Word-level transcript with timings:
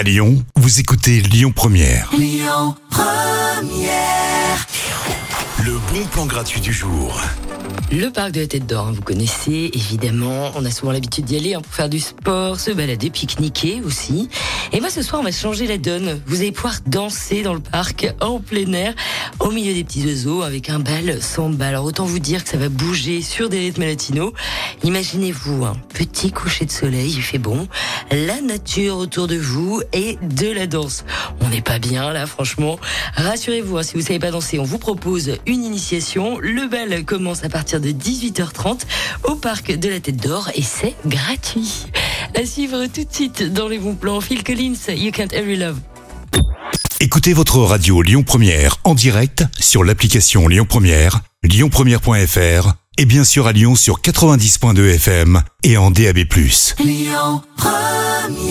À 0.00 0.02
Lyon, 0.02 0.42
vous 0.56 0.80
écoutez 0.80 1.20
Lyon 1.20 1.52
Première. 1.54 2.10
Le 5.62 5.72
bon 5.92 6.06
plan 6.10 6.24
gratuit 6.24 6.62
du 6.62 6.72
jour. 6.72 7.20
Le 7.92 8.08
parc 8.08 8.32
de 8.32 8.40
la 8.40 8.46
Tête 8.46 8.66
d'Or, 8.66 8.86
hein, 8.86 8.92
vous 8.94 9.02
connaissez 9.02 9.70
évidemment. 9.74 10.52
On 10.54 10.64
a 10.64 10.70
souvent 10.70 10.92
l'habitude 10.92 11.26
d'y 11.26 11.36
aller 11.36 11.52
hein, 11.52 11.60
pour 11.60 11.74
faire 11.74 11.90
du 11.90 12.00
sport, 12.00 12.58
se 12.58 12.70
balader, 12.70 13.10
pique-niquer 13.10 13.82
aussi. 13.84 14.30
Et 14.72 14.78
moi 14.78 14.88
ce 14.88 15.02
soir, 15.02 15.20
on 15.20 15.24
va 15.24 15.32
changer 15.32 15.66
la 15.66 15.78
donne. 15.78 16.20
Vous 16.26 16.36
allez 16.42 16.52
pouvoir 16.52 16.76
danser 16.86 17.42
dans 17.42 17.54
le 17.54 17.60
parc 17.60 18.14
en 18.20 18.38
plein 18.38 18.72
air, 18.72 18.94
au 19.40 19.50
milieu 19.50 19.74
des 19.74 19.82
petits 19.82 20.06
oiseaux, 20.06 20.42
avec 20.42 20.70
un 20.70 20.78
bal 20.78 21.20
sans 21.20 21.48
bal. 21.48 21.70
Alors 21.70 21.84
autant 21.84 22.04
vous 22.04 22.20
dire 22.20 22.44
que 22.44 22.50
ça 22.50 22.56
va 22.56 22.68
bouger 22.68 23.20
sur 23.20 23.48
des 23.48 23.58
rythmes 23.58 23.82
latinos. 23.82 24.32
Imaginez-vous 24.84 25.64
un 25.64 25.74
petit 25.92 26.30
coucher 26.30 26.66
de 26.66 26.70
soleil, 26.70 27.12
il 27.16 27.22
fait 27.22 27.38
bon, 27.38 27.66
la 28.12 28.40
nature 28.40 28.96
autour 28.98 29.26
de 29.26 29.36
vous 29.36 29.82
et 29.92 30.18
de 30.22 30.52
la 30.52 30.68
danse. 30.68 31.04
On 31.40 31.48
n'est 31.48 31.62
pas 31.62 31.80
bien 31.80 32.12
là, 32.12 32.26
franchement. 32.26 32.78
Rassurez-vous, 33.16 33.78
hein, 33.78 33.82
si 33.82 33.94
vous 33.94 34.02
savez 34.02 34.20
pas 34.20 34.30
danser, 34.30 34.60
on 34.60 34.64
vous 34.64 34.78
propose 34.78 35.32
une 35.46 35.64
initiation. 35.64 36.38
Le 36.38 36.68
bal 36.68 37.04
commence 37.04 37.42
à 37.42 37.48
partir 37.48 37.80
de 37.80 37.90
18h30 37.90 38.82
au 39.24 39.34
parc 39.34 39.72
de 39.72 39.88
la 39.88 39.98
Tête 39.98 40.16
d'Or 40.16 40.48
et 40.54 40.62
c'est 40.62 40.94
gratuit. 41.06 41.86
À 42.34 42.46
suivre 42.46 42.86
tout 42.86 43.04
de 43.04 43.12
suite 43.12 43.52
dans 43.52 43.68
les 43.68 43.78
bons 43.78 43.94
plans. 43.94 44.20
Phil 44.20 44.44
Collins, 44.44 44.74
You 44.94 45.10
Can't 45.12 45.32
Every 45.32 45.56
Love. 45.56 45.78
Écoutez 47.00 47.32
votre 47.32 47.58
radio 47.58 48.02
Lyon 48.02 48.22
Première 48.22 48.76
en 48.84 48.94
direct 48.94 49.44
sur 49.58 49.84
l'application 49.84 50.48
Lyon 50.48 50.66
Première, 50.68 51.20
lyonpremière.fr 51.42 52.74
et 52.98 53.04
bien 53.06 53.24
sûr 53.24 53.46
à 53.46 53.52
Lyon 53.52 53.74
sur 53.74 54.00
90.2 54.00 54.94
FM 54.96 55.42
et 55.62 55.78
en 55.78 55.90
DAB+. 55.90 56.18
Lyon 56.78 57.42
Première 57.56 58.49